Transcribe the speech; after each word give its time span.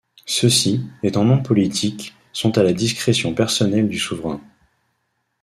Ceux-ci, 0.25 0.83
étant 1.03 1.23
non 1.23 1.43
politiques, 1.43 2.15
sont 2.33 2.57
à 2.57 2.63
la 2.63 2.73
discrétion 2.73 3.35
personnelle 3.35 3.87
du 3.87 3.99
souverain. 3.99 4.41